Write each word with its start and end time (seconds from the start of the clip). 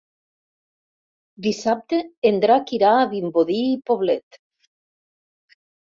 Dissabte 1.49 2.01
en 2.31 2.41
Drac 2.47 2.75
irà 2.79 2.97
a 2.97 3.07
Vimbodí 3.15 3.63
i 3.71 3.79
Poblet. 3.93 4.45